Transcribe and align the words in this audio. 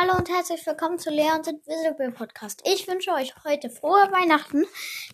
Hallo 0.00 0.16
und 0.16 0.30
herzlich 0.30 0.64
willkommen 0.64 0.98
zu 0.98 1.10
Leons 1.10 1.46
Invisible 1.46 2.10
Podcast. 2.10 2.62
Ich 2.64 2.88
wünsche 2.88 3.10
euch 3.12 3.34
heute 3.44 3.68
frohe 3.68 4.10
Weihnachten. 4.10 4.64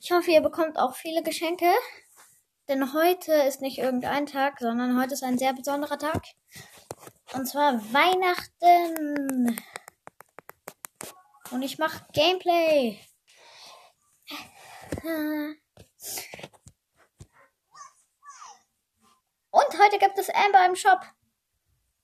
Ich 0.01 0.13
hoffe, 0.13 0.31
ihr 0.31 0.41
bekommt 0.41 0.79
auch 0.79 0.95
viele 0.95 1.25
Geschenke. 1.25 1.67
Denn 2.69 2.93
heute 2.93 3.33
ist 3.33 3.61
nicht 3.61 3.79
irgendein 3.79 4.27
Tag, 4.27 4.61
sondern 4.61 4.97
heute 5.01 5.15
ist 5.15 5.25
ein 5.25 5.39
sehr 5.39 5.55
besonderer 5.55 5.99
Tag. 5.99 6.23
Und 7.33 7.47
zwar 7.47 7.83
Weihnachten. 7.93 9.61
Und 11.51 11.63
ich 11.63 11.79
mache 11.79 12.07
Gameplay. 12.13 13.01
Und 19.51 19.79
heute 19.83 19.99
gibt 19.99 20.17
es 20.17 20.31
Amber 20.31 20.65
im 20.65 20.77
Shop. 20.77 21.01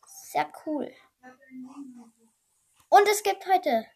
Sehr 0.04 0.50
cool. 0.66 0.92
Und 2.92 3.08
es 3.08 3.22
gibt 3.22 3.46
heute 3.46 3.86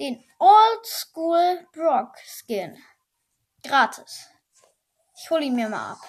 den 0.00 0.28
Old 0.40 0.84
School 0.84 1.68
Brock 1.72 2.16
Skin. 2.18 2.76
Gratis. 3.62 4.28
Ich 5.16 5.30
hole 5.30 5.44
ihn 5.44 5.54
mir 5.54 5.68
mal 5.68 5.92
ab. 5.92 6.00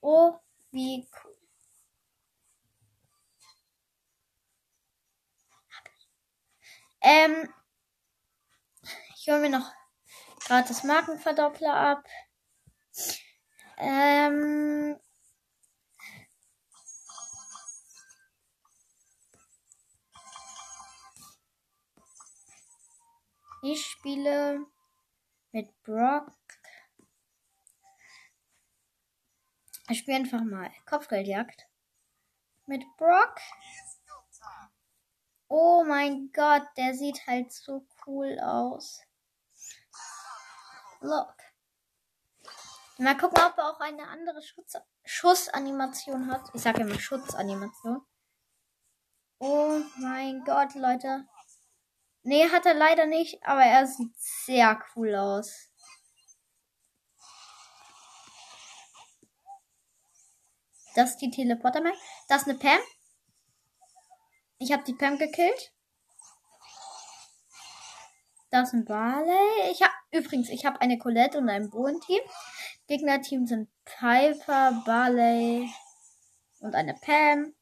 Oh, 0.00 0.38
wie 0.70 1.06
cool. 1.22 1.36
Ähm, 7.02 7.54
ich 9.16 9.28
hole 9.28 9.40
mir 9.40 9.50
noch 9.50 9.70
gratis 10.46 10.82
Markenverdoppler 10.82 11.74
ab. 11.74 12.04
Ähm, 13.76 14.98
ich 23.62 23.86
spiele 23.86 24.66
mit 25.52 25.82
Brock. 25.82 26.32
Ich 29.88 29.98
spiele 30.00 30.18
einfach 30.18 30.42
mal 30.42 30.70
Kopfgeldjagd 30.86 31.66
mit 32.66 32.84
Brock. 32.96 33.40
Oh 35.48 35.82
mein 35.84 36.30
Gott, 36.32 36.66
der 36.76 36.94
sieht 36.94 37.26
halt 37.26 37.50
so 37.52 37.86
cool 38.06 38.38
aus. 38.38 39.00
Look. 41.00 41.34
Mal 42.98 43.16
gucken, 43.16 43.42
ob 43.42 43.56
er 43.56 43.70
auch 43.70 43.80
eine 43.80 44.06
andere 44.08 44.42
Schutz 44.42 44.74
Schussanimation 45.04 46.30
hat. 46.30 46.50
Ich 46.52 46.62
sage 46.62 46.82
immer 46.82 46.98
Schutzanimation. 46.98 48.04
Oh 49.38 49.80
mein 49.98 50.42
Gott, 50.44 50.74
Leute. 50.74 51.26
Nee, 52.28 52.46
hat 52.50 52.66
er 52.66 52.74
leider 52.74 53.06
nicht, 53.06 53.42
aber 53.42 53.62
er 53.62 53.86
sieht 53.86 54.14
sehr 54.18 54.78
cool 54.94 55.14
aus. 55.14 55.70
Das 60.94 61.12
ist 61.12 61.22
die 61.22 61.30
Teleporter 61.30 61.80
-Map. 61.80 61.94
Das 62.28 62.42
ist 62.42 62.48
eine 62.48 62.58
Pam. 62.58 62.80
Ich 64.58 64.72
habe 64.72 64.84
die 64.84 64.92
Pam 64.92 65.16
gekillt. 65.16 65.72
Das 68.50 68.68
ist 68.68 68.74
ein 68.74 68.84
Barley. 68.84 69.70
Ich 69.70 69.80
habe 69.80 69.94
übrigens, 70.10 70.50
ich 70.50 70.66
habe 70.66 70.82
eine 70.82 70.98
Colette 70.98 71.38
und 71.38 71.48
ein 71.48 71.70
Bohnen-Team. 71.70 72.20
Gegnerteam 72.88 73.46
sind 73.46 73.70
Piper, 73.86 74.82
Barley 74.84 75.66
und 76.60 76.74
eine 76.74 76.92
Pam. 76.92 77.54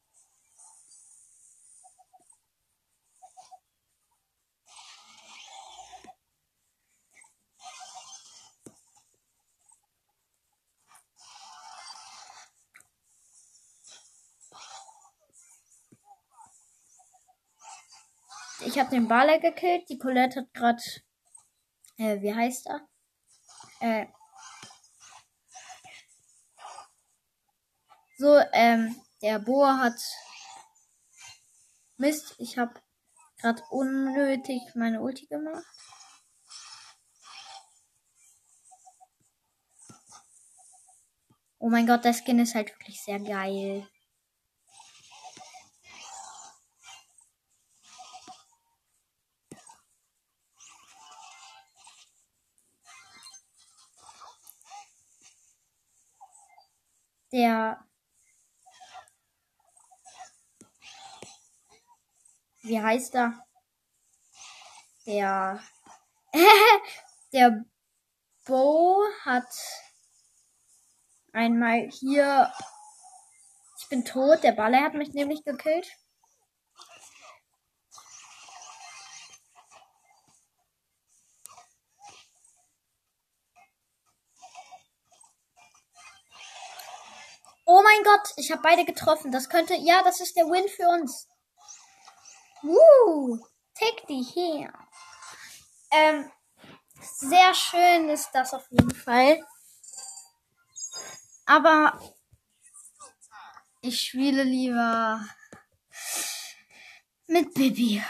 Ich 18.67 18.77
habe 18.77 18.89
den 18.89 19.07
Barley 19.07 19.39
gekillt. 19.39 19.87
Die 19.87 19.97
Colette 19.97 20.41
hat 20.41 20.53
gerade, 20.53 20.83
äh, 21.95 22.21
wie 22.21 22.35
heißt 22.35 22.67
er? 22.67 22.85
Äh, 23.79 24.07
so, 28.17 28.37
ähm, 28.51 29.01
der 29.21 29.39
Boa 29.39 29.77
hat 29.77 29.97
Mist. 31.95 32.35
Ich 32.39 32.57
habe 32.57 32.73
gerade 33.37 33.63
unnötig 33.69 34.61
meine 34.75 34.99
Ulti 34.99 35.27
gemacht. 35.27 35.63
Oh 41.57 41.69
mein 41.69 41.87
Gott, 41.87 42.03
der 42.03 42.13
Skin 42.13 42.39
ist 42.39 42.53
halt 42.53 42.69
wirklich 42.77 43.01
sehr 43.01 43.21
geil. 43.21 43.87
Der 57.37 57.77
wie 62.63 62.81
heißt 62.81 63.13
er? 63.13 63.45
Der 65.05 65.59
der 67.33 67.63
Bo 68.47 69.03
hat 69.23 69.45
einmal 71.31 71.87
hier 71.91 72.51
ich 73.81 73.87
bin 73.89 74.03
tot, 74.03 74.41
der 74.41 74.53
Baller 74.53 74.81
hat 74.81 74.95
mich 74.95 75.13
nämlich 75.13 75.43
gekillt. 75.43 75.87
Oh 87.69 87.81
mein 87.83 88.01
Gott, 88.05 88.31
ich 88.37 88.49
habe 88.49 88.61
beide 88.61 88.85
getroffen. 88.85 89.29
Das 89.29 89.49
könnte, 89.49 89.75
ja, 89.75 90.01
das 90.01 90.21
ist 90.21 90.37
der 90.37 90.45
Win 90.45 90.69
für 90.69 90.87
uns. 90.87 91.27
Woo, 92.61 93.45
take 93.77 94.07
die 94.07 94.21
hier. 94.23 94.71
Ähm, 95.91 96.31
sehr 97.01 97.53
schön 97.53 98.07
ist 98.07 98.29
das 98.31 98.53
auf 98.53 98.65
jeden 98.71 98.95
Fall. 98.95 99.45
Aber 101.45 101.99
ich 103.81 103.99
spiele 103.99 104.43
lieber 104.43 105.19
mit 107.25 107.53
Bibi. 107.53 108.01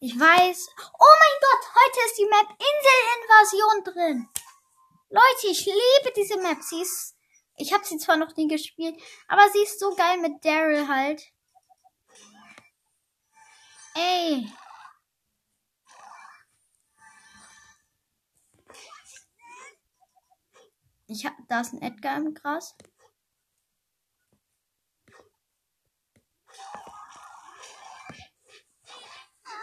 Ich 0.00 0.18
weiß. 0.18 0.68
Oh 0.98 1.14
mein 1.20 1.38
Gott, 1.42 1.70
heute 1.74 2.00
ist 2.06 2.16
die 2.16 2.24
Map 2.24 2.48
Inselinvasion 2.58 3.84
drin. 3.84 4.28
Leute, 5.10 5.46
ich 5.50 5.64
liebe 5.64 6.12
diese 6.16 6.38
Map. 6.38 6.62
Sie 6.62 6.82
ist, 6.82 7.16
ich 7.56 7.72
habe 7.72 7.84
sie 7.84 7.98
zwar 7.98 8.16
noch 8.16 8.36
nie 8.36 8.46
gespielt, 8.46 9.00
aber 9.26 9.42
sie 9.52 9.62
ist 9.62 9.80
so 9.80 9.94
geil 9.94 10.18
mit 10.18 10.44
Daryl 10.44 10.86
halt. 10.86 11.22
Ey. 13.94 14.46
Ich 21.06 21.24
hab, 21.24 21.32
da 21.48 21.60
ist 21.62 21.72
ein 21.72 21.80
Edgar 21.80 22.18
im 22.18 22.34
Gras. 22.34 22.76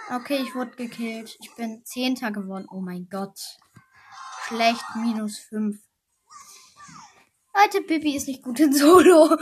Okay, 0.10 0.38
ich 0.42 0.56
wurde 0.56 0.76
gekillt. 0.76 1.36
Ich 1.40 1.56
bin 1.56 1.84
Zehnter 1.86 2.32
geworden. 2.32 2.68
Oh 2.72 2.80
mein 2.80 3.08
Gott. 3.10 3.40
Schlecht, 4.48 4.86
minus 4.96 5.40
5. 5.40 5.76
Leute, 7.56 7.82
Bibi 7.82 8.16
ist 8.16 8.28
nicht 8.28 8.44
gut 8.44 8.60
in 8.60 8.74
Solo. 8.74 9.38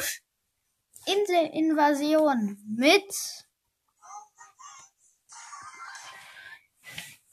Inselinvasion 1.06 2.58
mit. 2.66 3.14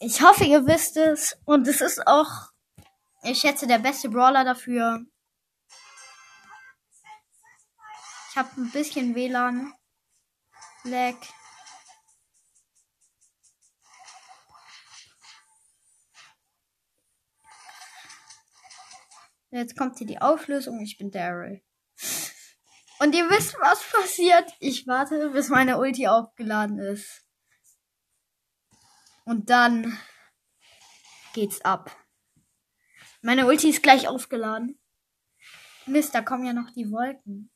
Ich 0.01 0.21
hoffe, 0.21 0.45
ihr 0.45 0.67
wisst 0.67 0.97
es. 0.97 1.39
Und 1.45 1.69
es 1.69 1.81
ist 1.81 2.05
auch, 2.09 2.51
ich 3.23 3.39
schätze, 3.39 3.69
der 3.69 3.79
beste 3.79 4.09
Brawler 4.09 4.45
dafür. 4.45 5.05
Ich 8.31 8.37
habe 8.37 8.49
ein 8.61 8.71
bisschen 8.73 9.15
WLAN. 9.15 9.73
Lag. 10.83 11.17
Jetzt 19.51 19.77
kommt 19.77 19.99
hier 19.99 20.07
die 20.07 20.21
Auflösung. 20.21 20.81
Ich 20.81 20.97
bin 20.97 21.11
Daryl. 21.11 21.63
Und 23.01 23.15
ihr 23.15 23.29
wisst, 23.31 23.59
was 23.61 23.83
passiert. 23.91 24.53
Ich 24.61 24.87
warte, 24.87 25.31
bis 25.31 25.49
meine 25.49 25.79
Ulti 25.79 26.07
aufgeladen 26.07 26.79
ist. 26.79 27.27
Und 29.25 29.51
dann 29.51 29.99
geht's 31.35 31.61
ab. 31.63 31.97
Meine 33.23 33.47
Ulti 33.47 33.71
ist 33.71 33.83
gleich 33.83 34.07
aufgeladen. 34.09 34.79
Mist, 35.87 36.15
da 36.15 36.23
kommen 36.23 36.45
ja 36.45 36.53
noch 36.53 36.71
die 36.71 36.91
Wolken. 36.91 37.51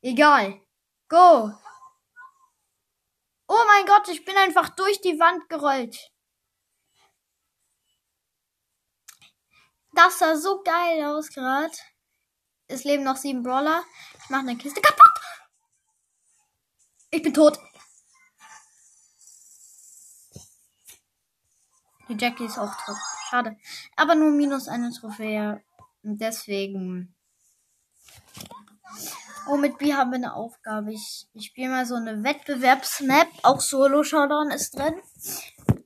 Egal. 0.00 0.60
Go! 1.08 1.52
Oh 3.46 3.64
mein 3.66 3.86
Gott, 3.86 4.08
ich 4.08 4.24
bin 4.24 4.36
einfach 4.36 4.68
durch 4.70 5.00
die 5.00 5.18
Wand 5.18 5.48
gerollt. 5.48 5.96
Das 9.98 10.20
sah 10.20 10.36
so 10.36 10.62
geil 10.62 11.02
aus 11.06 11.28
gerade. 11.28 11.72
Es 12.68 12.84
leben 12.84 13.02
noch 13.02 13.16
sieben 13.16 13.42
Brawler. 13.42 13.82
Ich 14.22 14.30
mache 14.30 14.42
eine 14.42 14.56
Kiste 14.56 14.80
kaputt. 14.80 15.12
Ich 17.10 17.20
bin 17.20 17.34
tot. 17.34 17.58
Die 22.08 22.16
Jackie 22.16 22.44
ist 22.44 22.58
auch 22.58 22.72
tot. 22.84 22.96
Schade. 23.28 23.56
Aber 23.96 24.14
nur 24.14 24.30
minus 24.30 24.68
eine 24.68 24.92
Trophäe. 24.92 25.64
Und 26.04 26.20
deswegen. 26.20 27.16
Oh, 29.48 29.56
mit 29.56 29.78
B 29.78 29.94
haben 29.94 30.12
wir 30.12 30.18
eine 30.18 30.34
Aufgabe. 30.34 30.92
Ich, 30.92 31.26
ich 31.32 31.46
spiele 31.46 31.70
mal 31.70 31.86
so 31.86 31.96
eine 31.96 32.22
Wettbewerbsmap. 32.22 33.26
Auch 33.42 33.60
Solo 33.60 34.04
Showdown 34.04 34.52
ist 34.52 34.78
drin. 34.78 34.94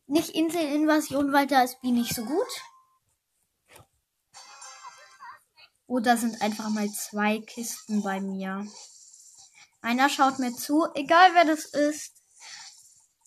Nicht 0.07 0.35
Inselinvasion, 0.35 1.33
weil 1.33 1.47
da 1.47 1.63
ist 1.63 1.81
B 1.81 1.93
nicht 1.93 2.15
so 2.15 2.27
gut. 2.27 2.63
Oder 5.93 6.17
sind 6.17 6.41
einfach 6.41 6.71
mal 6.71 6.91
zwei 6.91 7.41
Kisten 7.41 8.03
bei 8.03 8.19
mir. 8.19 8.67
Einer 9.83 10.09
schaut 10.09 10.39
mir 10.39 10.57
zu, 10.57 10.87
egal 10.95 11.35
wer 11.35 11.45
das 11.45 11.67
ist. 11.67 12.15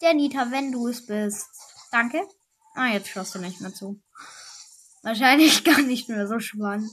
Der 0.01 0.15
Nita, 0.15 0.49
wenn 0.49 0.71
du 0.71 0.87
es 0.87 1.05
bist. 1.05 1.45
Danke. 1.91 2.27
Ah, 2.73 2.87
jetzt 2.87 3.09
schaust 3.09 3.35
du 3.35 3.39
nicht 3.39 3.61
mehr 3.61 3.71
zu. 3.71 4.01
Wahrscheinlich 5.03 5.63
gar 5.63 5.79
nicht 5.83 6.09
mehr 6.09 6.27
so 6.27 6.39
spannend. 6.39 6.89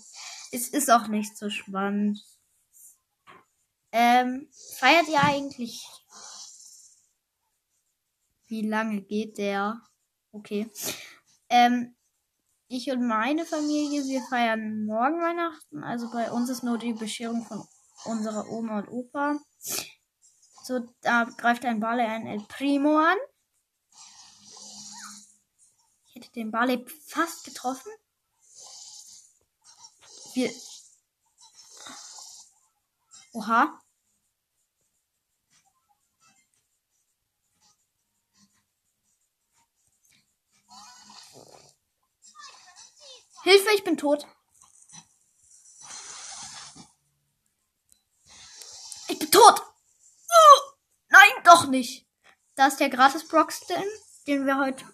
Es 0.51 0.69
ist 0.69 0.91
auch 0.91 1.07
nicht 1.09 1.39
so 1.39 1.49
spannend. 1.49 2.23
Ähm, 3.93 4.51
feiert 4.77 5.09
ihr 5.09 5.23
eigentlich? 5.23 5.89
Wie 8.47 8.69
lange 8.69 9.01
geht 9.01 9.39
der? 9.39 9.81
Okay. 10.33 10.71
Ähm, 11.49 11.97
ich 12.73 12.91
und 12.91 13.07
meine 13.07 13.45
Familie, 13.45 14.03
wir 14.05 14.23
feiern 14.23 14.87
morgen 14.87 15.21
Weihnachten. 15.21 15.85
Also 15.85 16.11
bei 16.11 16.31
uns 16.33 16.49
ist 16.49 16.63
nur 16.63 16.79
die 16.79 16.95
Bescherung 16.95 17.45
von 17.45 17.63
unserer 18.05 18.49
Oma 18.49 18.79
und 18.79 18.89
Opa. 18.89 19.39
So, 20.65 20.81
da 21.03 21.25
greift 21.25 21.67
ein 21.67 21.81
Barley 21.81 22.07
ein 22.07 22.27
El 22.27 22.41
Primo 22.49 22.97
an. 22.97 23.19
Ich 26.07 26.15
hätte 26.15 26.33
den 26.33 26.51
Barley 26.51 26.87
fast 27.09 27.45
getroffen. 27.45 27.93
Wir. 30.33 30.51
Oha. 33.35 33.82
Hilfe, 43.43 43.71
ich 43.75 43.83
bin 43.83 43.97
tot. 43.97 44.27
Ich 49.09 49.19
bin 49.19 49.31
tot. 49.31 49.61
Uh, 49.61 50.73
nein, 51.09 51.31
doch 51.45 51.67
nicht. 51.67 52.07
Da 52.55 52.69
ist 52.69 52.79
der 52.79 52.89
gratis 52.89 53.27
Broxton, 53.27 53.83
den 54.27 54.47
wir 54.47 54.59
heute. 54.59 54.85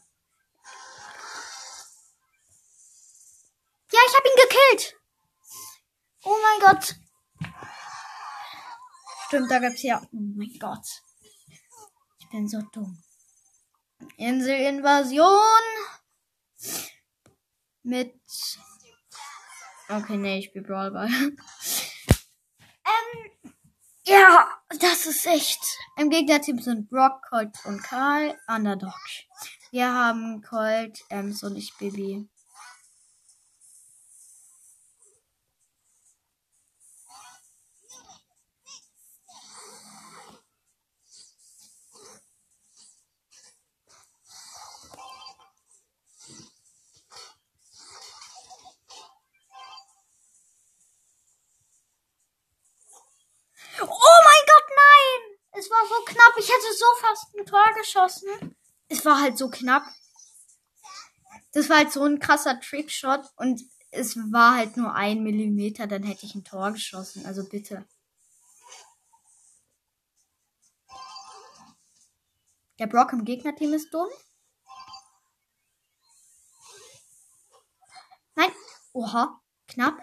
Ja, 3.93 4.00
ich 4.06 4.17
habe 4.17 4.29
ihn 4.29 4.49
gekillt. 4.49 4.97
Oh 6.25 6.37
mein 6.43 6.61
Gott. 6.69 6.94
Stimmt, 9.27 9.51
da 9.51 9.59
gibt's 9.59 9.83
ja. 9.83 10.01
Oh 10.12 10.21
mein 10.37 10.56
Gott. 10.59 10.87
Ich 12.19 12.29
bin 12.31 12.49
so 12.49 12.62
dumm. 12.73 13.03
Inselinvasion 14.17 15.62
mit. 17.88 18.14
Okay, 19.88 20.17
nee, 20.17 20.38
ich 20.38 20.46
spiele 20.46 20.64
Brawlball. 20.64 21.08
ähm, 21.08 21.35
ja, 24.06 24.46
das 24.79 25.06
ist 25.06 25.26
echt. 25.26 25.61
Im 25.96 26.11
Gegnerteam 26.11 26.61
sind 26.61 26.88
Brock, 26.88 27.23
Colt 27.29 27.56
und 27.64 27.82
Karl, 27.82 28.38
Underdog. 28.46 28.94
Wir 29.70 29.93
haben 29.93 30.43
Colt, 30.43 31.00
Ems 31.08 31.43
und 31.43 31.56
ich 31.56 31.73
Baby. 56.07 56.41
ich 56.41 56.49
hätte 56.49 56.77
so 56.77 56.87
fast 57.01 57.35
ein 57.37 57.47
Tor 57.47 57.65
geschossen. 57.79 58.57
Es 58.89 59.05
war 59.05 59.21
halt 59.21 59.39
so 59.39 59.49
knapp. 59.51 59.85
Das 61.53 61.69
war 61.69 61.79
halt 61.79 61.93
so 61.93 62.05
ein 62.05 62.19
krasser 62.19 62.61
Trickshot 62.61 63.31
und 63.37 63.63
es 63.91 64.17
war 64.17 64.57
halt 64.57 64.77
nur 64.77 64.95
ein 64.95 65.23
Millimeter, 65.23 65.87
dann 65.87 66.03
hätte 66.03 66.27
ich 66.27 66.35
ein 66.35 66.45
Tor 66.45 66.73
geschossen. 66.73 67.25
Also 67.27 67.49
bitte. 67.49 67.87
Der 72.79 72.87
Brock 72.87 73.13
im 73.13 73.25
Gegnerteam 73.25 73.73
ist 73.73 73.93
dumm. 73.93 74.09
Nein. 78.35 78.53
Oha. 78.93 79.41
Knapp. 79.67 79.99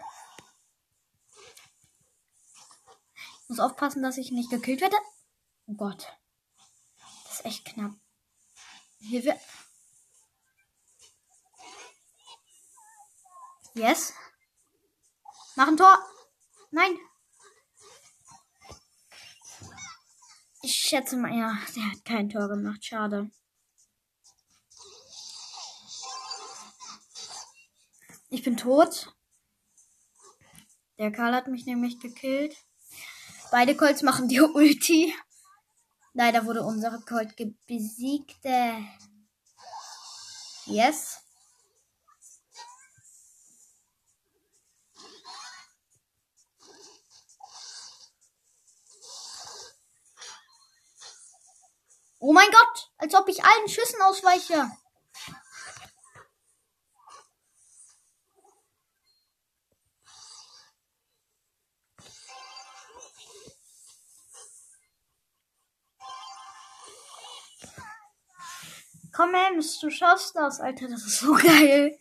Ich 3.41 3.49
muss 3.49 3.59
aufpassen, 3.59 4.03
dass 4.03 4.17
ich 4.17 4.31
nicht 4.31 4.49
gekillt 4.49 4.81
werde. 4.81 4.95
Oh 5.67 5.73
Gott 5.73 6.07
ist 7.35 7.45
echt 7.45 7.65
knapp. 7.65 7.91
Hilfe. 8.99 9.39
Yes. 13.73 14.13
Mach 15.55 15.67
ein 15.67 15.77
Tor. 15.77 15.97
Nein. 16.71 16.97
Ich 20.61 20.73
schätze 20.73 21.17
mal, 21.17 21.37
ja, 21.37 21.57
der 21.75 21.91
hat 21.91 22.05
kein 22.05 22.29
Tor 22.29 22.47
gemacht. 22.47 22.83
Schade. 22.83 23.29
Ich 28.29 28.43
bin 28.43 28.57
tot. 28.57 29.13
Der 30.97 31.11
Karl 31.11 31.35
hat 31.35 31.47
mich 31.47 31.65
nämlich 31.65 31.99
gekillt. 31.99 32.55
Beide 33.51 33.75
Colts 33.75 34.01
machen 34.01 34.27
die 34.29 34.41
Ulti. 34.41 35.13
Leider 36.17 36.45
wurde 36.45 36.63
unsere 36.63 37.01
Colt 37.01 37.35
besiegt. 37.67 38.37
Yes. 40.65 41.19
Oh 52.19 52.31
mein 52.31 52.49
Gott, 52.49 52.91
als 52.97 53.13
ob 53.13 53.27
ich 53.27 53.43
allen 53.43 53.67
Schüssen 53.67 54.01
ausweiche. 54.01 54.71
Komm, 69.15 69.33
Ems, 69.33 69.79
du 69.79 69.89
schaffst 69.89 70.35
das, 70.35 70.59
Alter. 70.59 70.89
Das 70.89 71.05
ist 71.05 71.19
so 71.19 71.33
geil. 71.41 71.97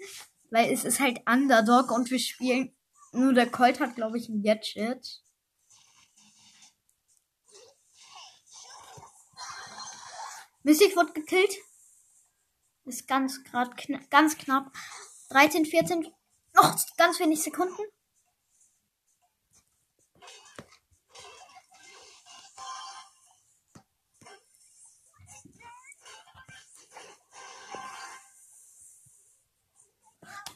Weil 0.50 0.72
es 0.72 0.84
ist 0.84 0.98
halt 0.98 1.20
Underdog 1.28 1.92
und 1.92 2.10
wir 2.10 2.18
spielen. 2.18 2.76
Nur 3.12 3.32
der 3.32 3.48
Colt 3.48 3.78
hat, 3.78 3.94
glaube 3.94 4.18
ich, 4.18 4.28
ein 4.28 4.42
Gadget. 4.42 5.22
Mystic 10.64 10.96
wird 10.96 11.14
gekillt. 11.14 11.54
Ist 12.86 13.06
ganz 13.06 13.44
gerade 13.44 13.70
kna 13.76 14.00
ganz 14.10 14.36
knapp. 14.36 14.72
13, 15.28 15.66
14, 15.66 16.12
noch 16.54 16.76
ganz 16.96 17.20
wenig 17.20 17.42
Sekunden. 17.42 17.82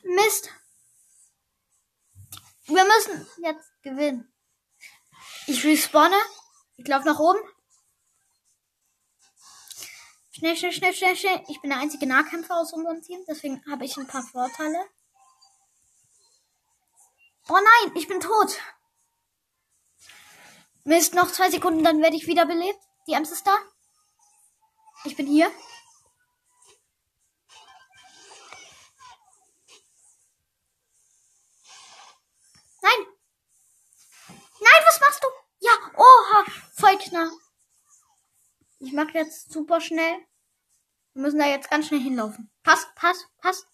Mist. 0.08 0.50
Wir 2.64 2.84
müssen 2.84 3.26
jetzt 3.42 3.70
gewinnen. 3.82 4.32
Ich 5.46 5.64
respawne. 5.64 6.16
Ich 6.76 6.86
laufe 6.86 7.06
nach 7.06 7.18
oben. 7.18 7.40
Schnell, 10.30 10.56
schnell, 10.56 10.72
schnell, 10.72 10.94
schnell, 10.94 11.16
schnell. 11.16 11.44
Ich 11.48 11.60
bin 11.60 11.70
der 11.70 11.80
einzige 11.80 12.06
Nahkämpfer 12.06 12.56
aus 12.56 12.72
unserem 12.72 13.02
Team, 13.02 13.24
deswegen 13.26 13.62
habe 13.68 13.84
ich 13.84 13.96
ein 13.96 14.06
paar 14.06 14.22
Vorteile. 14.22 14.78
Oh 17.48 17.54
nein, 17.54 17.96
ich 17.96 18.06
bin 18.06 18.20
tot. 18.20 18.60
Mist, 20.84 21.14
noch 21.14 21.32
zwei 21.32 21.50
Sekunden, 21.50 21.82
dann 21.82 22.00
werde 22.00 22.16
ich 22.16 22.26
wiederbelebt. 22.26 22.78
Die 23.08 23.14
Ems 23.14 23.30
ist 23.30 23.46
da. 23.46 23.56
Ich 25.04 25.16
bin 25.16 25.26
hier. 25.26 25.50
Nein, 34.68 34.84
was 34.86 35.00
machst 35.00 35.24
du? 35.24 35.28
Ja, 35.60 35.72
oha, 35.96 36.44
voll 36.74 36.98
knapp. 36.98 37.32
Ich 38.80 38.92
mache 38.92 39.12
jetzt 39.12 39.50
super 39.52 39.80
schnell. 39.80 40.18
Wir 41.14 41.22
müssen 41.22 41.38
da 41.38 41.46
jetzt 41.46 41.70
ganz 41.70 41.86
schnell 41.88 42.00
hinlaufen. 42.00 42.50
Pass, 42.62 42.86
pass, 42.94 43.26
pass. 43.38 43.66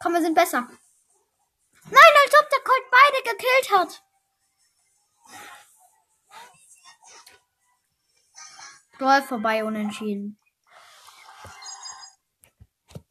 Komm, 0.00 0.14
wir 0.14 0.22
sind 0.22 0.34
besser. 0.34 0.68
Nein, 1.84 2.12
als 2.24 2.34
ob 2.40 2.48
der 2.50 2.60
Colt 2.60 2.90
beide 2.90 3.22
gekillt 3.30 3.70
hat. 3.70 4.02
Brawl 8.98 9.22
vorbei, 9.22 9.64
unentschieden. 9.64 10.38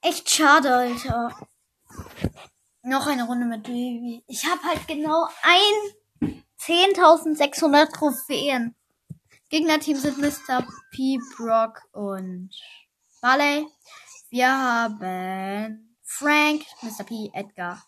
Echt 0.01 0.30
schade, 0.30 0.74
Alter. 0.74 1.48
Noch 2.84 3.06
eine 3.06 3.26
Runde 3.26 3.46
mit 3.46 3.64
Baby. 3.64 4.24
Ich 4.28 4.46
habe 4.46 4.64
halt 4.64 4.88
genau 4.88 5.28
ein 5.44 6.34
10.600 6.60 7.92
Trophäen. 7.94 8.76
Gegnerteam 9.50 9.98
sind 9.98 10.18
Mr. 10.18 10.66
P, 10.92 11.20
Brock 11.38 11.84
und 11.92 12.50
Barley. 13.22 13.68
Wir 14.30 14.50
haben 14.50 15.98
Frank, 16.02 16.64
Mr. 16.82 17.04
P, 17.04 17.30
Edgar. 17.34 17.84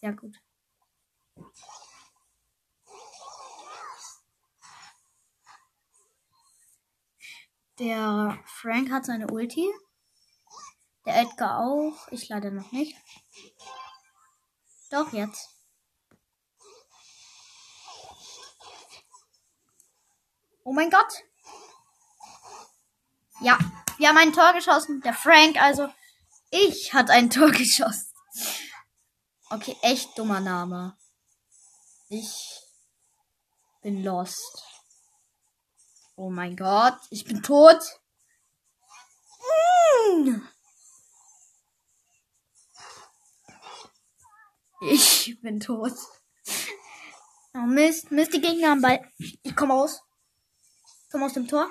Sehr 0.00 0.12
gut. 0.12 0.36
Der 7.78 8.38
Frank 8.46 8.90
hat 8.90 9.04
seine 9.04 9.26
Ulti. 9.28 9.70
Der 11.04 11.20
Edgar 11.20 11.60
auch. 11.60 12.08
Ich 12.10 12.28
leider 12.28 12.50
noch 12.50 12.72
nicht. 12.72 12.96
Doch, 14.90 15.12
jetzt. 15.12 15.50
Oh 20.64 20.72
mein 20.72 20.90
Gott. 20.90 21.22
Ja, 23.40 23.58
wir 23.98 24.08
haben 24.08 24.18
ein 24.18 24.32
Tor 24.32 24.52
geschossen. 24.54 25.00
Der 25.02 25.14
Frank, 25.14 25.60
also 25.60 25.88
ich 26.50 26.94
hat 26.94 27.10
ein 27.10 27.30
Tor 27.30 27.50
geschossen. 27.50 28.12
Okay, 29.50 29.76
echt 29.82 30.18
dummer 30.18 30.40
Name. 30.40 30.96
Ich 32.08 32.62
bin 33.82 34.02
lost. 34.02 34.75
Oh 36.18 36.30
mein 36.30 36.56
Gott, 36.56 36.96
ich 37.10 37.26
bin 37.26 37.42
tot. 37.42 38.00
Mm. 40.22 40.40
Ich 44.80 45.38
bin 45.42 45.60
tot. 45.60 45.92
Oh 47.54 47.66
Mist, 47.66 48.10
Mist, 48.10 48.32
die 48.32 48.40
Gegner 48.40 48.72
am 48.72 48.80
Ball. 48.80 49.00
Ich 49.18 49.54
komme 49.54 49.74
raus. 49.74 50.02
Ich 51.04 51.10
komme 51.10 51.26
aus 51.26 51.34
dem 51.34 51.48
Tor. 51.48 51.70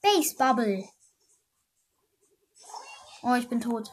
Base 0.00 0.36
Bubble. 0.36 0.88
Oh, 3.22 3.34
ich 3.34 3.48
bin 3.48 3.60
tot. 3.60 3.92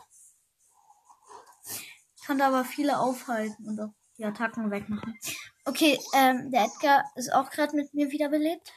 Ich 2.24 2.28
konnte 2.28 2.46
aber 2.46 2.64
viele 2.64 3.00
aufhalten 3.00 3.68
und 3.68 3.82
auch 3.82 3.94
die 4.18 4.24
Attacken 4.24 4.72
wegmachen. 4.72 5.20
Okay, 5.66 6.00
ähm, 6.14 6.52
der 6.52 6.64
Edgar 6.64 7.04
ist 7.16 7.34
auch 7.34 7.50
gerade 7.50 7.76
mit 7.76 7.94
mir 7.94 8.12
wiederbelebt. 8.12 8.72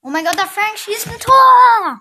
Oh 0.00 0.08
mein 0.08 0.24
Gott, 0.24 0.38
der 0.38 0.46
Frank 0.46 0.78
schießt 0.78 1.08
ein 1.08 1.20
Tor! 1.20 2.00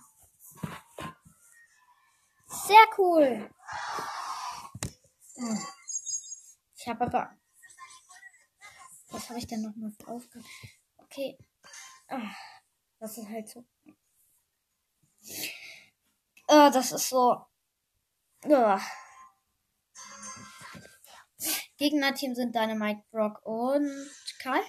Sehr 2.54 2.86
cool. 3.00 3.50
Ich 6.76 6.88
habe 6.88 7.06
aber. 7.06 7.36
Was 9.10 9.30
habe 9.30 9.40
ich 9.40 9.48
denn 9.48 9.64
noch 9.64 9.76
mal 9.76 9.92
aufgehört? 10.06 10.48
Okay. 10.98 11.38
Ah, 12.08 12.32
das 13.00 13.18
ist 13.18 13.28
halt 13.28 13.50
so. 13.50 13.66
Uh, 16.48 16.70
das 16.72 16.92
ist 16.92 17.10
so. 17.10 17.44
Gegnerteam 21.78 22.36
sind 22.36 22.56
deine 22.56 22.76
Mike 22.76 23.04
Brock 23.10 23.44
und 23.46 23.90
Karl. 24.40 24.64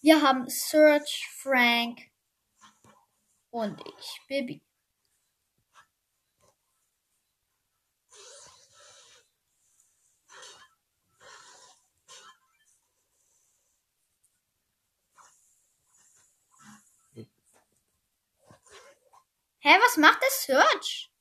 Wir 0.00 0.20
haben 0.20 0.48
Search, 0.48 1.30
Frank 1.36 2.11
und 3.52 3.80
ich, 3.86 4.20
Bibi. 4.28 4.62
Hä, 19.64 19.78
was 19.80 19.96
macht 19.96 20.20
der 20.20 20.30
Search? 20.30 21.11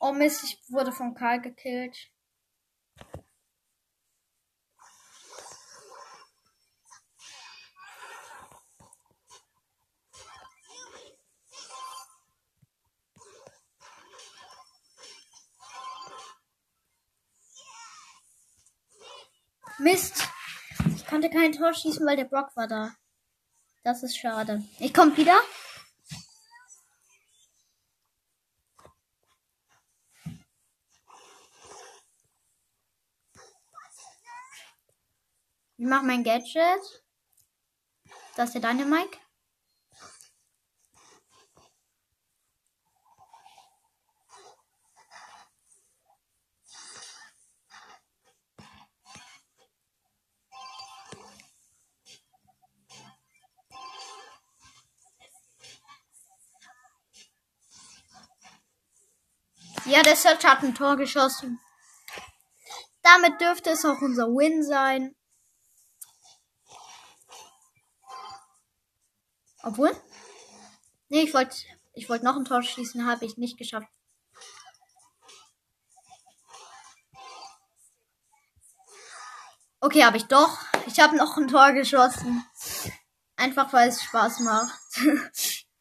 Oh 0.00 0.12
Mist, 0.12 0.44
ich 0.44 0.58
wurde 0.68 0.92
von 0.92 1.14
Karl 1.14 1.40
gekillt. 1.40 2.10
Mist. 19.78 20.28
Ich 20.96 21.06
konnte 21.06 21.30
kein 21.30 21.52
Tor 21.52 21.72
schießen, 21.72 22.04
weil 22.06 22.16
der 22.16 22.24
Brock 22.24 22.54
war 22.56 22.66
da. 22.66 22.94
Das 23.84 24.02
ist 24.02 24.16
schade. 24.16 24.64
Ich 24.80 24.92
komme 24.92 25.16
wieder. 25.16 25.40
mach 35.98 36.04
mein 36.04 36.22
Gadget. 36.22 37.02
Das 38.36 38.50
ist 38.50 38.54
ja 38.54 38.60
deine 38.60 38.84
Mike. 38.84 39.18
Ja, 59.86 60.02
der 60.02 60.14
Search 60.14 60.44
hat 60.44 60.62
ein 60.62 60.74
Tor 60.74 60.96
geschossen. 60.96 61.58
Damit 63.02 63.40
dürfte 63.40 63.70
es 63.70 63.84
auch 63.84 64.00
unser 64.02 64.26
Win 64.26 64.62
sein. 64.62 65.17
Obwohl? 69.68 69.94
Nee, 71.10 71.24
ich 71.24 71.34
wollte 71.34 71.54
ich 71.92 72.08
wollte 72.08 72.24
noch 72.24 72.36
ein 72.36 72.46
Tor 72.46 72.62
schießen, 72.62 73.06
habe 73.06 73.26
ich 73.26 73.36
nicht 73.36 73.58
geschafft. 73.58 73.92
Okay, 79.80 80.04
habe 80.04 80.16
ich 80.16 80.24
doch. 80.24 80.58
Ich 80.86 80.98
habe 81.00 81.16
noch 81.16 81.36
ein 81.36 81.48
Tor 81.48 81.72
geschossen. 81.72 82.46
Einfach 83.36 83.70
weil 83.74 83.90
es 83.90 84.02
Spaß 84.02 84.40
macht. 84.40 84.80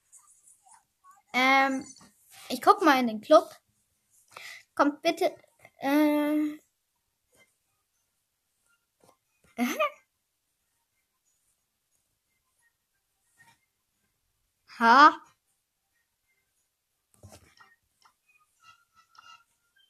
ähm, 1.33 1.87
ich 2.49 2.61
guck 2.61 2.81
mal 2.81 2.99
in 2.99 3.07
den 3.07 3.21
Club. 3.21 3.49
Kommt 4.75 5.01
bitte. 5.01 5.33
Äh, 5.79 6.59
ha. 14.79 15.17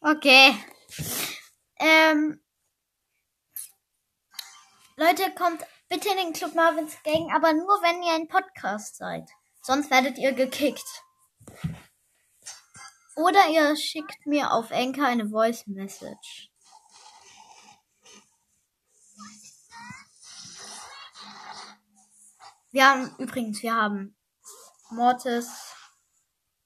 Okay. 0.02 0.56
Ähm, 1.80 2.42
Leute, 4.96 5.34
kommt 5.36 5.64
bitte 5.90 6.10
in 6.10 6.18
den 6.18 6.34
Club 6.34 6.56
Marvins 6.56 6.98
Gang, 7.04 7.32
aber 7.34 7.54
nur 7.54 7.68
wenn 7.82 8.02
ihr 8.04 8.14
ein 8.14 8.28
Podcast 8.28 8.96
seid. 8.96 9.30
Sonst 9.62 9.92
werdet 9.92 10.18
ihr 10.18 10.34
gekickt. 10.34 11.04
Oder 13.16 13.48
ihr 13.50 13.76
schickt 13.76 14.26
mir 14.26 14.52
auf 14.52 14.72
Enker 14.72 15.06
eine 15.06 15.30
Voice 15.30 15.68
Message. 15.68 16.50
Wir 22.72 22.88
haben 22.88 23.16
übrigens, 23.18 23.62
wir 23.64 23.76
haben 23.76 24.17
Mortis 24.90 25.50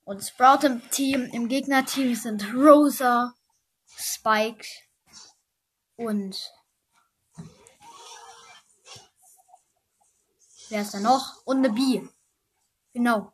und 0.04 0.24
Sprout 0.24 0.66
im 0.66 0.90
Team. 0.90 1.26
Im 1.34 1.48
Gegnerteam 1.48 2.16
sind 2.16 2.54
Rosa, 2.54 3.34
Spike 3.88 4.66
und 5.96 6.52
wer 10.70 10.82
ist 10.82 10.94
da 10.94 11.00
noch? 11.00 11.46
Und 11.46 11.58
eine 11.58 11.72
Bee. 11.72 12.08
Genau. 12.94 13.34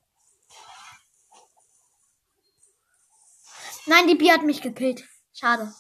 Nein, 3.86 4.08
die 4.08 4.16
Bee 4.16 4.32
hat 4.32 4.44
mich 4.44 4.62
gekillt. 4.62 5.08
Schade. 5.34 5.74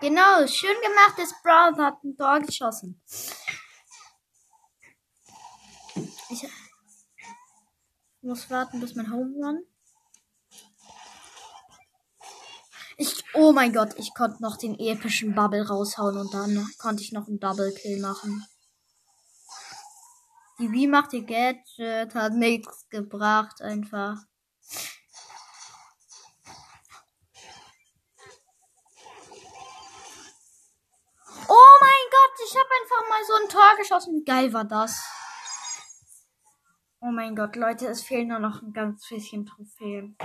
Genau, 0.00 0.46
schön 0.46 0.76
gemacht. 0.82 1.14
Das 1.16 1.34
Brown 1.42 1.76
hat 1.84 2.02
ein 2.04 2.16
Tor 2.16 2.40
geschossen. 2.40 3.00
Muss 8.22 8.50
warten, 8.50 8.80
bis 8.80 8.94
mein 8.94 9.12
Home 9.12 9.34
Run. 9.36 9.64
Ich, 12.96 13.24
oh 13.34 13.52
mein 13.52 13.72
Gott, 13.72 13.94
ich 13.96 14.14
konnte 14.14 14.42
noch 14.42 14.56
den 14.56 14.78
epischen 14.78 15.34
Bubble 15.34 15.66
raushauen 15.66 16.16
und 16.16 16.32
dann 16.32 16.68
konnte 16.78 17.02
ich 17.02 17.12
noch 17.12 17.26
einen 17.26 17.40
Double 17.40 17.72
Kill 17.74 18.00
machen. 18.00 18.46
Die 20.58 20.70
Wie 20.70 20.86
macht 20.86 21.12
ihr 21.12 21.24
Gadget, 21.24 22.14
hat 22.14 22.34
nichts 22.34 22.88
gebracht, 22.90 23.60
einfach. 23.60 24.18
Oh 31.48 31.78
mein 31.80 32.04
Gott, 32.10 32.46
ich 32.46 32.56
habe 32.56 32.68
einfach 32.80 33.08
mal 33.08 33.24
so 33.26 33.34
ein 33.42 33.48
Tor 33.48 33.76
geschossen. 33.78 34.24
Geil 34.24 34.52
war 34.52 34.64
das? 34.64 35.00
Oh 37.04 37.10
mein 37.10 37.34
Gott, 37.34 37.56
Leute, 37.56 37.88
es 37.88 38.00
fehlen 38.00 38.28
nur 38.28 38.38
noch 38.38 38.62
ein 38.62 38.72
ganz 38.72 39.08
bisschen 39.08 39.44
Trophäen. 39.44 40.16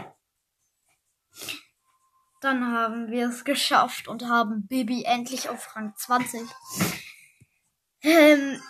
Dann 2.40 2.72
haben 2.72 3.10
wir 3.10 3.30
es 3.30 3.44
geschafft 3.44 4.08
und 4.08 4.30
haben 4.30 4.68
Bibi 4.68 5.04
endlich 5.04 5.50
auf 5.50 5.76
Rang 5.76 5.96
20. 5.98 6.42
Ähm, 8.02 8.62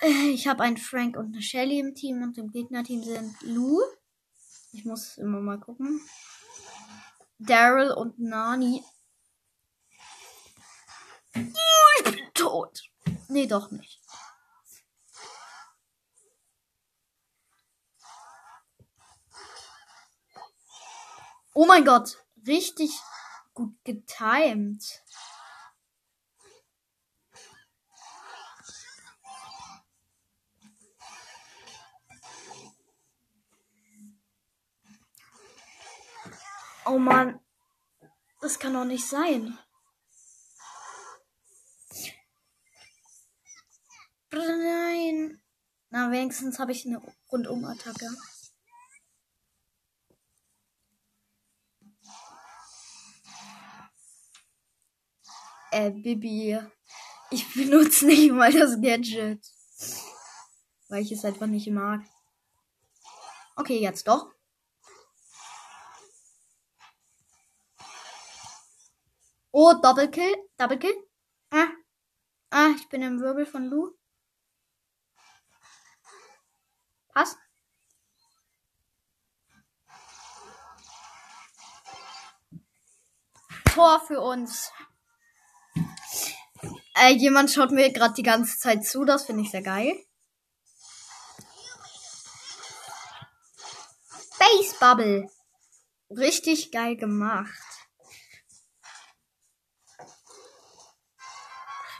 äh, 0.00 0.30
ich 0.30 0.48
habe 0.48 0.62
einen 0.62 0.78
Frank 0.78 1.18
und 1.18 1.34
eine 1.34 1.42
Shelly 1.42 1.78
im 1.78 1.94
Team 1.94 2.22
und 2.22 2.38
im 2.38 2.50
Gegnerteam 2.50 3.04
sind 3.04 3.36
Lou. 3.42 3.82
Ich 4.72 4.86
muss 4.86 5.18
immer 5.18 5.42
mal 5.42 5.60
gucken. 5.60 6.00
Daryl 7.38 7.90
und 7.90 8.18
Nani. 8.18 8.82
Ich 11.34 12.02
bin 12.02 12.32
tot. 12.32 12.80
Nee, 13.28 13.46
doch 13.46 13.70
nicht. 13.70 14.00
Oh 21.58 21.64
mein 21.64 21.86
Gott, 21.86 22.22
richtig 22.46 22.90
gut 23.54 23.82
getimed. 23.82 25.02
Oh 36.84 36.98
Mann, 36.98 37.40
das 38.42 38.58
kann 38.58 38.74
doch 38.74 38.84
nicht 38.84 39.08
sein. 39.08 39.58
Nein. 44.30 45.40
Na, 45.88 46.10
wenigstens 46.10 46.58
habe 46.58 46.72
ich 46.72 46.84
eine 46.84 47.00
Rundumattacke. 47.32 48.10
Äh, 55.76 55.90
Bibi. 55.90 56.58
Ich 57.30 57.52
benutze 57.52 58.06
nicht 58.06 58.32
mal 58.32 58.50
das 58.50 58.80
Gadget. 58.80 59.44
Weil 60.88 61.02
ich 61.02 61.12
es 61.12 61.22
einfach 61.22 61.46
nicht 61.46 61.68
mag. 61.68 62.00
Okay, 63.56 63.78
jetzt 63.78 64.08
doch. 64.08 64.32
Oh, 69.50 69.74
Doppelkill. 69.82 70.34
Doppelkill. 70.56 70.96
Ah. 71.50 71.68
Ah, 72.48 72.70
ich 72.74 72.88
bin 72.88 73.02
im 73.02 73.20
Wirbel 73.20 73.44
von 73.44 73.66
Lu. 73.66 73.92
Pass. 77.12 77.36
Tor 83.74 84.00
für 84.06 84.22
uns. 84.22 84.72
Äh, 86.98 87.12
jemand 87.12 87.50
schaut 87.50 87.72
mir 87.72 87.92
gerade 87.92 88.14
die 88.14 88.22
ganze 88.22 88.58
Zeit 88.58 88.86
zu, 88.86 89.04
das 89.04 89.26
finde 89.26 89.42
ich 89.42 89.50
sehr 89.50 89.60
geil. 89.60 90.02
Base 94.38 94.74
Bubble. 94.80 95.30
Richtig 96.08 96.72
geil 96.72 96.96
gemacht. 96.96 97.52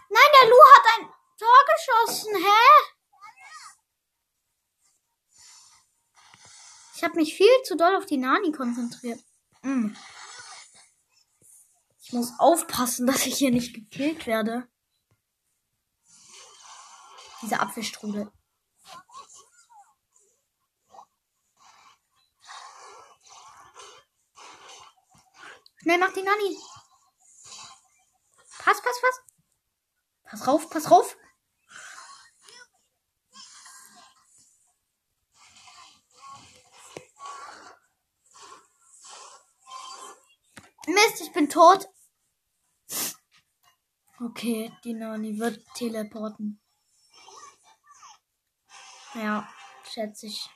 Nein, 0.08 0.30
der 0.40 0.48
Lu 0.48 0.56
hat 0.74 0.84
ein 0.98 1.12
Tor 1.38 1.64
geschossen, 1.74 2.34
hä? 2.36 2.86
Ich 6.94 7.04
habe 7.04 7.16
mich 7.16 7.36
viel 7.36 7.62
zu 7.64 7.76
doll 7.76 7.96
auf 7.96 8.06
die 8.06 8.16
Nani 8.16 8.50
konzentriert. 8.50 9.20
Mm. 9.60 9.94
Ich 12.00 12.12
muss 12.14 12.32
aufpassen, 12.38 13.06
dass 13.06 13.26
ich 13.26 13.36
hier 13.36 13.50
nicht 13.50 13.74
gekillt 13.74 14.26
werde. 14.26 14.66
Dieser 17.42 17.60
Apfelstrudel. 17.60 18.32
Schnell 25.86 25.98
mach 25.98 26.12
die 26.12 26.22
Nani. 26.22 26.58
Pass, 28.58 28.82
pass, 28.82 29.00
pass. 29.00 29.20
Pass 30.24 30.46
rauf, 30.48 30.68
pass 30.68 30.90
rauf. 30.90 31.16
Mist, 40.88 41.20
ich 41.20 41.32
bin 41.32 41.48
tot. 41.48 41.88
Okay, 44.20 44.72
die 44.82 44.94
Nani 44.94 45.38
wird 45.38 45.64
teleporten. 45.74 46.60
Ja, 49.16 49.48
schätze 49.90 50.26
ich. 50.26 50.50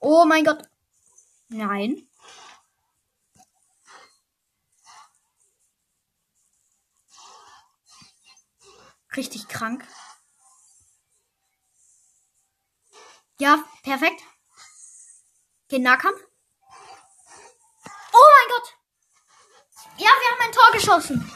Oh 0.00 0.24
mein 0.24 0.44
Gott. 0.44 0.62
Nein. 1.48 2.08
Richtig 9.14 9.46
krank. 9.48 9.86
Ja, 13.38 13.62
perfekt. 13.82 14.22
Okay, 15.66 15.78
Nahkampf. 15.80 16.20
Oh 18.12 18.30
mein 18.36 18.48
Gott. 18.48 18.74
Ja, 19.98 20.08
wir 20.08 20.30
haben 20.30 20.40
ein 20.40 20.52
Tor 20.52 20.72
geschossen. 20.72 21.30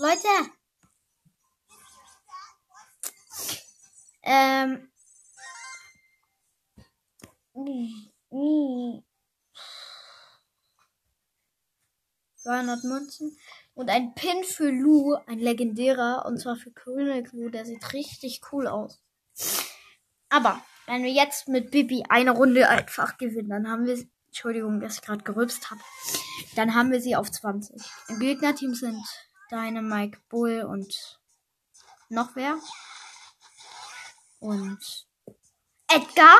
Leute. 0.00 0.28
Ähm. 4.22 4.90
200 12.36 12.84
Münzen. 12.84 13.36
Und 13.74 13.90
ein 13.90 14.14
Pin 14.14 14.42
für 14.44 14.70
Lou, 14.70 15.16
ein 15.26 15.38
legendärer, 15.38 16.24
und 16.24 16.38
zwar 16.38 16.56
für 16.56 16.70
König 16.70 17.30
Lou, 17.34 17.50
der 17.50 17.66
sieht 17.66 17.92
richtig 17.92 18.40
cool 18.52 18.66
aus. 18.68 19.02
Aber, 20.30 20.62
wenn 20.86 21.02
wir 21.02 21.12
jetzt 21.12 21.46
mit 21.46 21.70
Bibi 21.70 22.04
eine 22.08 22.30
Runde 22.30 22.70
einfach 22.70 23.18
gewinnen, 23.18 23.50
dann 23.50 23.68
haben 23.68 23.84
wir, 23.84 24.02
Entschuldigung, 24.28 24.80
dass 24.80 24.94
ich 24.94 25.02
gerade 25.02 25.24
gerübst 25.24 25.70
habe, 25.70 25.80
dann 26.56 26.74
haben 26.74 26.90
wir 26.90 27.02
sie 27.02 27.16
auf 27.16 27.30
20. 27.30 27.82
Im 28.08 28.18
Gegnerteam 28.18 28.74
sind 28.74 29.04
Dynamite, 29.50 30.18
Bull 30.28 30.62
und 30.62 31.20
noch 32.08 32.34
wer? 32.36 32.58
Und 34.38 35.06
Edgar. 35.88 36.38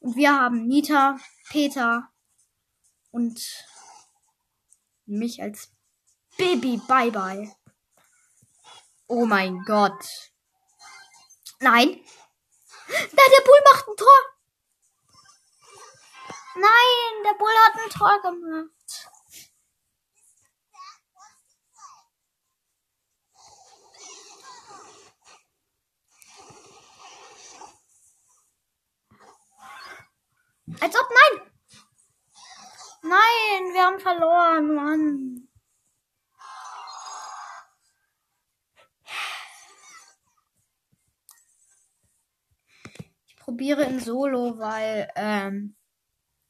Und 0.00 0.16
wir 0.16 0.32
haben 0.32 0.66
Nita, 0.66 1.18
Peter 1.48 2.08
und 3.10 3.40
mich 5.06 5.42
als 5.42 5.70
Baby. 6.36 6.80
Bye 6.86 7.10
bye. 7.10 7.56
Oh 9.06 9.26
mein 9.26 9.62
Gott. 9.64 10.32
Nein. 11.60 12.04
Da, 12.88 12.94
der 12.96 13.44
Bull 13.44 13.60
macht 13.72 13.88
ein 13.88 13.96
Tor. 13.96 14.18
Nein, 16.54 17.24
der 17.24 17.34
Bull 17.38 17.52
hat 17.66 17.74
ein 17.82 17.90
Tor 17.90 18.22
gemacht. 18.22 18.77
Als 30.80 30.94
ob, 30.94 31.08
nein! 31.10 31.48
Nein, 33.02 33.74
wir 33.74 33.82
haben 33.84 34.00
verloren, 34.00 34.74
Mann. 34.74 35.48
Ich 43.26 43.36
probiere 43.36 43.84
in 43.84 44.00
Solo, 44.00 44.58
weil, 44.58 45.10
ähm, 45.16 45.76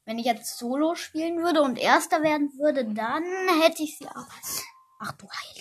wenn 0.05 0.19
ich 0.19 0.25
jetzt 0.25 0.57
Solo 0.57 0.95
spielen 0.95 1.43
würde 1.43 1.61
und 1.61 1.77
Erster 1.77 2.23
werden 2.23 2.51
würde, 2.57 2.85
dann 2.93 3.23
hätte 3.61 3.83
ich 3.83 3.97
sie 3.97 4.07
auch. 4.07 4.27
Ach 4.99 5.11
du 5.13 5.27
Heilige. 5.29 5.58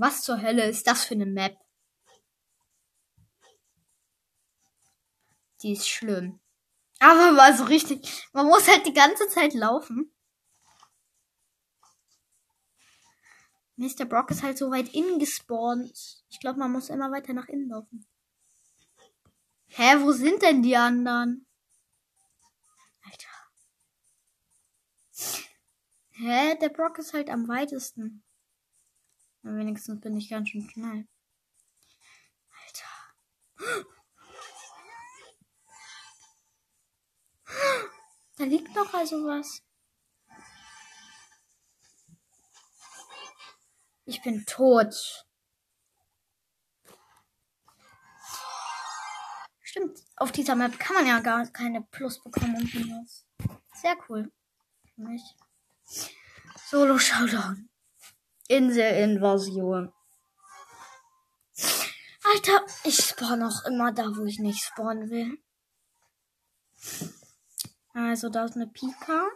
Was 0.00 0.22
zur 0.22 0.40
Hölle 0.40 0.64
ist 0.68 0.86
das 0.86 1.04
für 1.04 1.14
eine 1.14 1.26
Map? 1.26 1.58
Die 5.60 5.72
ist 5.72 5.88
schlimm. 5.88 6.38
Aber 7.00 7.36
war 7.36 7.52
so 7.56 7.64
richtig. 7.64 8.28
Man 8.32 8.46
muss 8.46 8.68
halt 8.68 8.86
die 8.86 8.92
ganze 8.92 9.26
Zeit 9.26 9.54
laufen. 9.54 10.14
Mr. 13.74 14.04
Brock 14.04 14.30
ist 14.30 14.44
halt 14.44 14.56
so 14.56 14.70
weit 14.70 14.94
innen 14.94 15.18
gespawnt. 15.18 16.22
Ich 16.28 16.38
glaube, 16.38 16.60
man 16.60 16.70
muss 16.70 16.90
immer 16.90 17.10
weiter 17.10 17.32
nach 17.32 17.48
innen 17.48 17.68
laufen. 17.68 18.06
Hä, 19.66 19.96
wo 19.98 20.12
sind 20.12 20.42
denn 20.42 20.62
die 20.62 20.76
anderen? 20.76 21.44
Alter. 23.02 23.28
Hä, 26.10 26.56
der 26.60 26.68
Brock 26.68 26.98
ist 26.98 27.14
halt 27.14 27.30
am 27.30 27.48
weitesten. 27.48 28.22
Wenigstens 29.56 30.00
bin 30.00 30.16
ich 30.16 30.28
ganz 30.28 30.50
schön 30.50 30.68
schnell. 30.68 31.08
Alter. 32.50 33.86
Da 38.36 38.44
liegt 38.44 38.74
noch 38.74 38.92
also 38.92 39.24
was. 39.24 39.62
Ich 44.04 44.22
bin 44.22 44.44
tot. 44.44 45.24
Stimmt, 49.62 49.98
auf 50.16 50.30
dieser 50.32 50.56
Map 50.56 50.78
kann 50.78 50.96
man 50.96 51.06
ja 51.06 51.20
gar 51.20 51.46
keine 51.46 51.82
Plus 51.82 52.22
bekommen. 52.22 52.70
Sehr 53.74 53.96
cool. 54.08 54.30
Für 54.94 55.02
mich. 55.02 55.22
Solo 56.66 56.98
Showdown. 56.98 57.67
Inselinvasion. 58.48 59.92
Alter, 62.24 62.66
ich 62.84 62.96
spawn 62.96 63.42
auch 63.42 63.64
immer 63.64 63.92
da, 63.92 64.04
wo 64.16 64.24
ich 64.24 64.38
nicht 64.38 64.62
spawnen 64.64 65.10
will. 65.10 65.38
Also 67.94 68.28
da 68.28 68.44
ist 68.44 68.56
eine 68.56 68.66
Pika. 68.66 69.28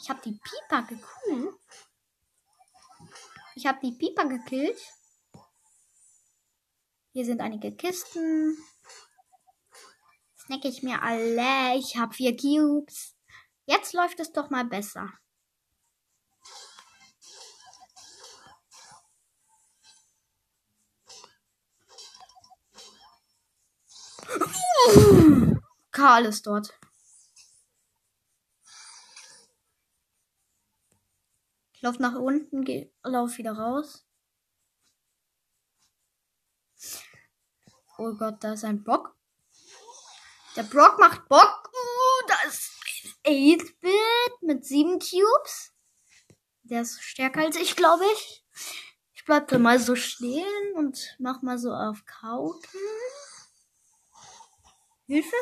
Ich 0.00 0.08
habe 0.08 0.20
die 0.24 0.32
Pipa 0.32 0.80
gekillt. 0.82 1.54
Ich 3.54 3.66
habe 3.66 3.78
die 3.82 3.92
Pipa 3.92 4.24
gekillt. 4.24 4.80
Hier 7.12 7.24
sind 7.24 7.40
einige 7.40 7.74
Kisten. 7.74 8.56
Snack 10.48 10.64
ich 10.64 10.82
mir 10.82 11.02
alle. 11.02 11.76
Ich 11.76 11.98
habe 11.98 12.14
vier 12.14 12.34
Cubes. 12.34 13.14
Jetzt 13.66 13.92
läuft 13.92 14.18
es 14.18 14.32
doch 14.32 14.48
mal 14.48 14.64
besser. 14.64 15.12
Karl 25.90 26.24
ist 26.24 26.46
dort. 26.46 26.80
Ich 31.74 31.82
laufe 31.82 32.00
nach 32.00 32.14
unten, 32.14 32.64
laufe 33.02 33.36
wieder 33.36 33.52
raus. 33.52 34.06
Oh 37.98 38.14
Gott, 38.14 38.42
da 38.42 38.54
ist 38.54 38.64
ein 38.64 38.82
Brock. 38.82 39.17
Der 40.58 40.64
Brock 40.64 40.98
macht 40.98 41.28
Bock. 41.28 41.70
Uh, 41.72 42.26
da 42.26 42.34
ist 42.48 42.72
ein 43.24 43.32
8-Bit 43.32 44.42
mit 44.42 44.64
7 44.64 44.98
Cubes. 44.98 45.72
Der 46.64 46.82
ist 46.82 47.00
stärker 47.00 47.42
als 47.42 47.54
ich, 47.54 47.76
glaube 47.76 48.02
ich. 48.12 48.44
Ich 49.14 49.24
bleib 49.24 49.46
da 49.46 49.60
mal 49.60 49.78
so 49.78 49.94
stehen 49.94 50.74
und 50.74 51.14
mach 51.20 51.42
mal 51.42 51.58
so 51.58 51.72
auf 51.72 52.04
Kauken. 52.06 52.80
Hilfe? 55.06 55.36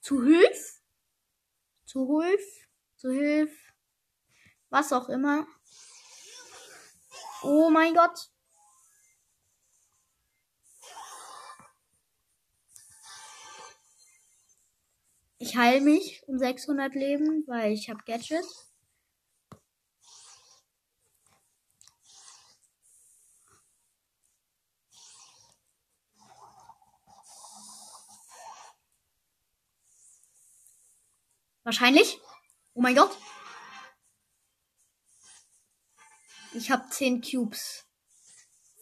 Zu 0.00 0.24
Hilf? 0.24 0.80
Zu 1.84 2.22
Hilf? 2.22 2.66
Zu 2.96 3.10
Hilf? 3.10 3.52
Was 4.70 4.94
auch 4.94 5.10
immer. 5.10 5.46
Oh 7.42 7.68
mein 7.68 7.92
Gott. 7.92 8.30
Ich 15.40 15.56
heile 15.56 15.80
mich 15.80 16.22
um 16.26 16.36
600 16.38 16.94
Leben, 16.94 17.44
weil 17.46 17.72
ich 17.72 17.88
habe 17.88 18.02
Gadget. 18.04 18.44
Wahrscheinlich. 31.62 32.18
Oh 32.74 32.80
mein 32.80 32.96
Gott. 32.96 33.16
Ich 36.54 36.70
habe 36.70 36.88
10 36.88 37.20
Cubes. 37.20 37.86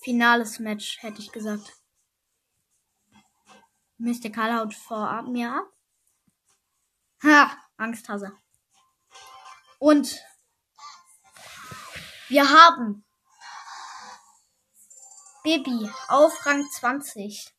Finales 0.01 0.59
Match, 0.61 1.03
hätte 1.03 1.21
ich 1.21 1.33
gesagt. 1.33 1.77
Mystical 3.99 4.59
haut 4.59 4.73
vor 4.73 5.23
mir 5.23 5.53
ab. 5.53 5.76
Ha, 7.27 7.59
Angsthase. 7.77 8.31
Und 9.81 10.23
wir 12.29 12.49
haben 12.49 13.05
Baby 15.43 15.91
auf 16.07 16.47
Rang 16.47 16.65
20. 16.71 17.53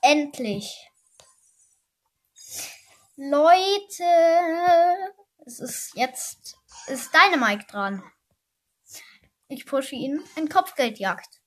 Endlich. 0.00 0.90
Leute, 3.16 4.04
es 5.44 5.60
ist 5.60 5.94
jetzt 5.94 6.56
ist 6.86 7.12
Dynamite 7.12 7.66
dran. 7.66 8.02
Ich 9.48 9.66
pushe 9.66 9.94
ihn 9.94 10.24
in 10.36 10.48
Kopfgeldjagd. 10.48 11.42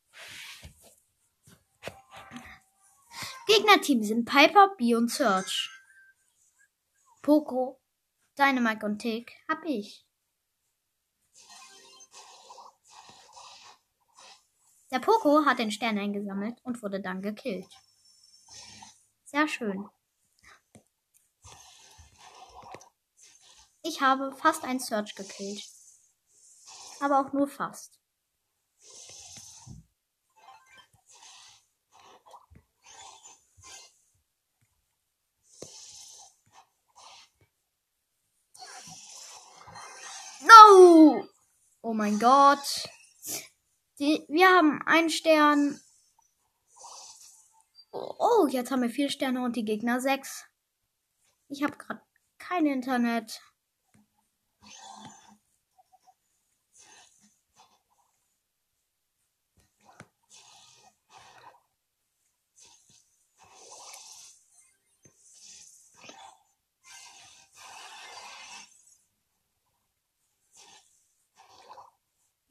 Gegnerteam 3.47 4.03
sind 4.03 4.25
Piper, 4.25 4.75
B 4.77 4.93
und 4.93 5.09
Search. 5.09 5.80
Poco, 7.21 7.79
Dynamite 8.37 8.85
und 8.85 8.99
Tick 8.99 9.31
hab 9.47 9.63
ich. 9.65 10.05
Der 14.91 14.99
Poco 14.99 15.45
hat 15.45 15.59
den 15.59 15.71
Stern 15.71 15.97
eingesammelt 15.97 16.59
und 16.63 16.81
wurde 16.83 16.99
dann 16.99 17.21
gekillt. 17.21 17.69
Sehr 19.23 19.47
schön. 19.47 19.87
Ich 23.83 24.01
habe 24.01 24.35
fast 24.35 24.63
ein 24.63 24.79
Search 24.79 25.15
gekillt. 25.15 25.63
Aber 26.99 27.19
auch 27.19 27.31
nur 27.33 27.47
fast. 27.47 28.00
No! 40.43 41.27
Oh 41.81 41.93
mein 41.93 42.19
Gott. 42.19 42.89
Die, 43.99 44.25
wir 44.29 44.47
haben 44.47 44.81
einen 44.85 45.09
Stern. 45.09 45.79
Oh, 47.91 48.47
jetzt 48.49 48.71
haben 48.71 48.81
wir 48.81 48.89
vier 48.89 49.09
Sterne 49.09 49.43
und 49.43 49.55
die 49.55 49.65
Gegner 49.65 49.99
sechs. 49.99 50.45
Ich 51.49 51.63
habe 51.63 51.77
gerade 51.77 52.01
kein 52.37 52.65
Internet. 52.65 53.41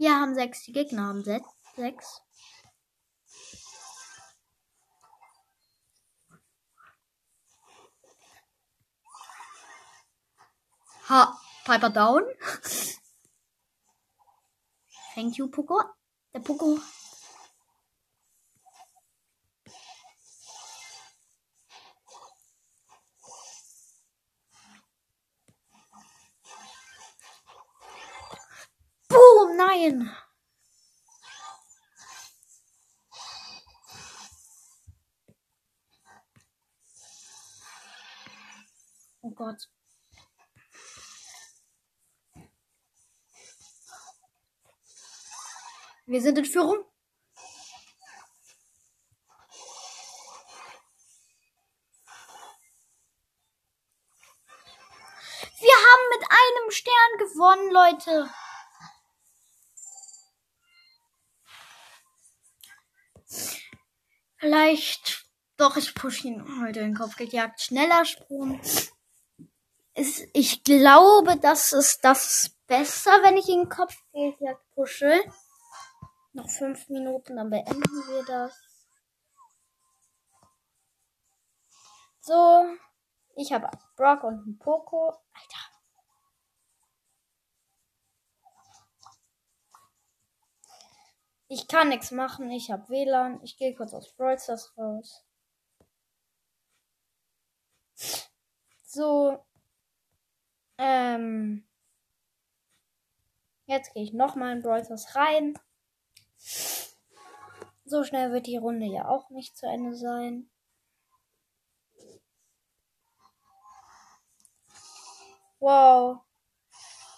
Wir 0.00 0.18
haben 0.18 0.34
sechs, 0.34 0.62
die 0.62 0.72
Gegner 0.72 1.08
haben 1.08 1.22
sechs. 1.22 2.22
Ha, 11.10 11.38
Piper 11.66 11.90
down. 11.90 12.22
Thank 15.14 15.36
you, 15.36 15.48
Poco. 15.48 15.82
Der 16.32 16.40
Poco. 16.40 16.78
Nein. 29.80 30.10
Oh 39.22 39.30
Gott. 39.30 39.68
Wir 46.06 46.20
sind 46.20 46.38
in 46.38 46.44
Führung. 46.44 46.84
Wir 55.60 55.74
haben 55.74 56.08
mit 56.08 56.26
einem 56.30 56.70
Stern 56.70 57.18
gewonnen, 57.18 57.70
Leute. 57.70 58.30
Vielleicht. 64.40 65.26
Doch, 65.58 65.76
ich 65.76 65.94
pushe 65.94 66.28
ihn 66.28 66.62
heute 66.62 66.80
in 66.80 66.86
den 66.86 66.96
Kopf 66.96 67.16
gejagt. 67.16 67.60
Schneller 67.60 68.06
Sprung. 68.06 68.58
Ist, 69.94 70.26
ich 70.32 70.64
glaube, 70.64 71.36
das 71.36 71.72
ist 71.72 72.02
das 72.02 72.56
besser, 72.66 73.10
wenn 73.22 73.36
ich 73.36 73.48
ihn 73.48 73.68
Kopf 73.68 73.94
gejagt 74.12 74.64
pushe. 74.74 75.20
Noch 76.32 76.48
fünf 76.48 76.88
Minuten, 76.88 77.36
dann 77.36 77.50
beenden 77.50 77.82
wir 77.82 78.24
das. 78.24 78.58
So. 82.20 82.64
Ich 83.36 83.52
habe 83.52 83.70
Brock 83.96 84.24
und 84.24 84.42
einen 84.42 84.58
Poco. 84.58 85.08
Alter. 85.08 85.79
Ich 91.52 91.66
kann 91.66 91.88
nichts 91.88 92.12
machen. 92.12 92.48
Ich 92.52 92.70
habe 92.70 92.88
WLAN. 92.88 93.40
Ich 93.42 93.56
gehe 93.56 93.74
kurz 93.74 93.92
aus 93.92 94.12
Brawl 94.12 94.38
Stars 94.38 94.72
raus. 94.78 95.24
So. 98.84 99.44
Ähm. 100.78 101.66
Jetzt 103.66 103.92
gehe 103.92 104.04
ich 104.04 104.12
nochmal 104.12 104.52
in 104.52 104.62
Brawl 104.62 104.84
Stars 104.84 105.16
rein. 105.16 105.58
So 107.84 108.04
schnell 108.04 108.30
wird 108.30 108.46
die 108.46 108.56
Runde 108.56 108.86
ja 108.86 109.08
auch 109.08 109.28
nicht 109.30 109.56
zu 109.56 109.66
Ende 109.66 109.96
sein. 109.96 110.48
Wow. 115.58 116.20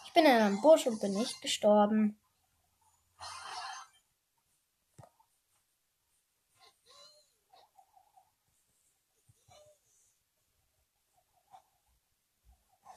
Ich 0.06 0.14
bin 0.14 0.24
in 0.24 0.30
einem 0.30 0.62
Busch 0.62 0.86
und 0.86 1.02
bin 1.02 1.12
nicht 1.12 1.42
gestorben. 1.42 2.18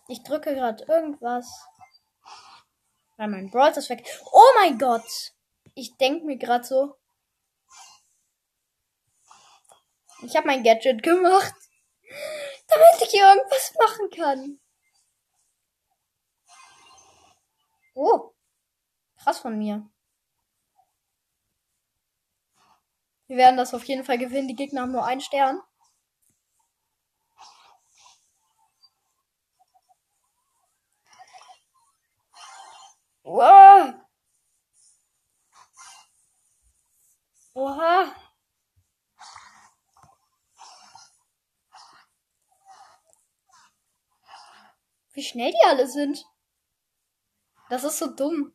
Ich 0.07 0.23
drücke 0.23 0.53
gerade 0.53 0.83
irgendwas. 0.85 1.67
Weil 3.17 3.29
mein 3.29 3.49
Brawl 3.49 3.71
ist 3.71 3.89
weg. 3.89 4.05
Oh 4.31 4.51
mein 4.55 4.77
Gott! 4.77 5.33
Ich 5.73 5.97
denke 5.97 6.25
mir 6.25 6.37
gerade 6.37 6.63
so. 6.63 6.95
Ich 10.21 10.35
habe 10.35 10.47
mein 10.47 10.63
Gadget 10.63 11.03
gemacht, 11.03 11.53
damit 12.67 13.01
ich 13.01 13.13
irgendwas 13.13 13.73
machen 13.79 14.09
kann. 14.09 14.59
Oh, 17.93 18.31
krass 19.17 19.39
von 19.39 19.57
mir. 19.57 19.89
Wir 23.27 23.37
werden 23.37 23.57
das 23.57 23.73
auf 23.73 23.83
jeden 23.85 24.03
Fall 24.03 24.17
gewinnen. 24.17 24.47
Die 24.47 24.55
Gegner 24.55 24.81
haben 24.81 24.91
nur 24.91 25.05
einen 25.05 25.21
Stern. 25.21 25.61
Wow. 33.25 33.95
Oha. 37.55 38.15
Wie 45.13 45.23
schnell 45.23 45.51
die 45.51 45.65
alle 45.65 45.87
sind. 45.87 46.23
Das 47.69 47.83
ist 47.83 47.97
so 47.97 48.13
dumm. 48.15 48.53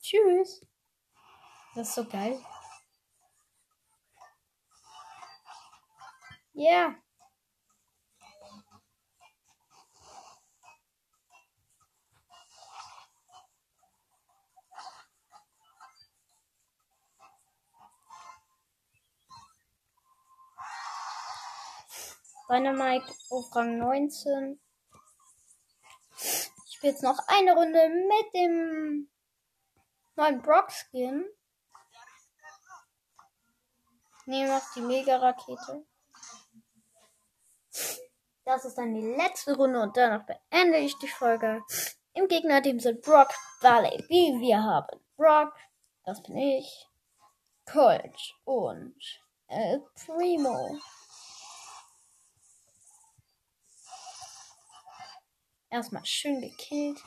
Tschüss. 0.00 0.66
Das 1.76 1.88
ist 1.88 1.94
so 1.94 2.04
geil. 2.08 2.38
Ja. 6.54 6.88
Yeah. 6.88 7.02
Dynamite 22.52 23.10
auf 23.30 23.56
Rang 23.56 23.78
19. 23.78 24.60
Ich 26.20 26.74
spiele 26.74 26.92
jetzt 26.92 27.02
noch 27.02 27.18
eine 27.26 27.54
Runde 27.54 27.88
mit 27.88 28.34
dem 28.34 29.08
neuen 30.16 30.42
Brock-Skin. 30.42 31.24
Nehme 34.26 34.48
noch 34.48 34.62
die 34.74 34.82
Mega-Rakete. 34.82 35.86
Das 38.44 38.64
ist 38.66 38.76
dann 38.76 38.92
die 38.92 39.14
letzte 39.16 39.56
Runde 39.56 39.80
und 39.80 39.96
danach 39.96 40.26
beende 40.26 40.76
ich 40.76 40.98
die 40.98 41.08
Folge. 41.08 41.62
Im 42.12 42.28
Gegnerteam 42.28 42.78
sind 42.80 43.00
Brock, 43.00 43.32
Valley, 43.62 44.04
wie 44.08 44.38
wir 44.40 44.62
haben. 44.62 45.00
Brock, 45.16 45.54
das 46.04 46.22
bin 46.22 46.36
ich, 46.36 46.86
Colt 47.64 48.34
und 48.44 48.94
El 49.46 49.82
Primo. 50.04 50.78
Erstmal 55.72 56.04
schön 56.04 56.38
gekillt. 56.38 57.02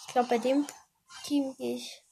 Ich 0.00 0.06
glaube, 0.12 0.30
bei 0.30 0.38
dem 0.38 0.66
Team 1.24 1.54
gehe 1.58 1.76
ich 1.76 2.02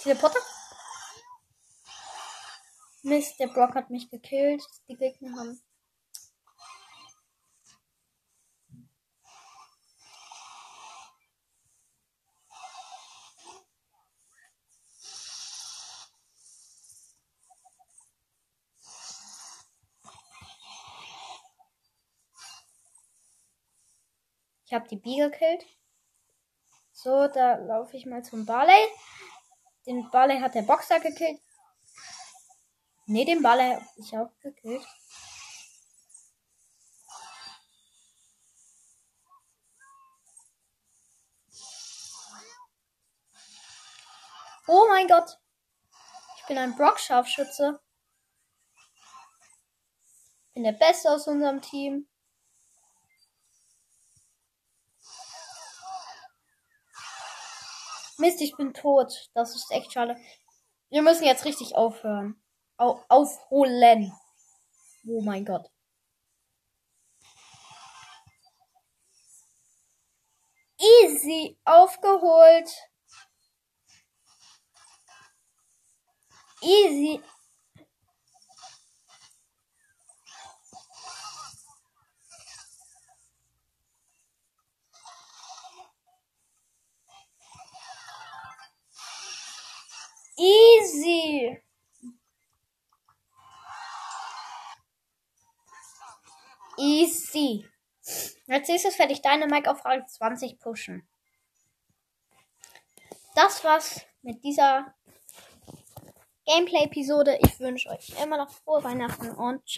Teleporter? 0.00 0.40
Mist, 3.04 3.38
der 3.38 3.46
Brock 3.46 3.76
hat 3.76 3.90
mich 3.90 4.10
gekillt. 4.10 4.64
Die 4.88 4.96
Gegner 4.96 5.38
haben. 5.38 5.67
Habe 24.78 24.88
die 24.88 24.96
Bee 24.96 25.18
gekillt. 25.18 25.66
So, 26.92 27.28
da 27.28 27.56
laufe 27.56 27.96
ich 27.96 28.06
mal 28.06 28.24
zum 28.24 28.46
Barley. 28.46 28.88
Den 29.86 30.08
Barley 30.10 30.40
hat 30.40 30.54
der 30.54 30.62
Boxer 30.62 31.00
gekillt. 31.00 31.40
Ne, 33.06 33.24
den 33.24 33.42
Barley 33.42 33.74
habe 33.74 33.84
ich 33.96 34.16
auch 34.16 34.30
gekillt. 34.40 34.86
Oh 44.66 44.86
mein 44.90 45.08
Gott. 45.08 45.38
Ich 46.36 46.46
bin 46.46 46.58
ein 46.58 46.76
Brock-Scharfschütze. 46.76 47.80
Bin 50.52 50.64
der 50.64 50.72
Beste 50.72 51.10
aus 51.10 51.26
unserem 51.26 51.62
Team. 51.62 52.06
Mist, 58.18 58.40
ich 58.40 58.56
bin 58.56 58.74
tot. 58.74 59.30
Das 59.34 59.54
ist 59.54 59.70
echt 59.70 59.92
schade. 59.92 60.16
Wir 60.90 61.02
müssen 61.02 61.24
jetzt 61.24 61.44
richtig 61.44 61.76
aufhören. 61.76 62.42
Au 62.76 63.00
aufholen. 63.08 64.12
Oh 65.06 65.20
mein 65.22 65.44
Gott. 65.44 65.70
Easy 70.80 71.58
aufgeholt. 71.64 72.70
Easy. 76.62 77.22
Easy. 90.38 91.60
Easy. 96.78 97.66
Als 98.48 98.68
nächstes 98.68 98.98
werde 98.98 99.12
ich 99.12 99.20
deine 99.20 99.46
Mike 99.46 99.70
auf 99.70 99.84
Rang 99.84 100.06
20 100.06 100.60
pushen. 100.60 101.08
Das 103.34 103.64
war's 103.64 104.00
mit 104.22 104.42
dieser 104.44 104.94
Gameplay-Episode. 106.46 107.38
Ich 107.42 107.58
wünsche 107.60 107.90
euch 107.90 108.14
immer 108.22 108.38
noch 108.38 108.50
frohe 108.50 108.82
Weihnachten 108.84 109.30
und 109.30 109.68
ciao. 109.68 109.76